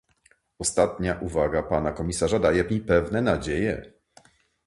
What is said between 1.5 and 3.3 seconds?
pana komisarza daje mi pewne